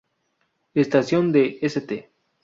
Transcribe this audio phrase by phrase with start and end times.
[0.73, 2.09] Estación de St.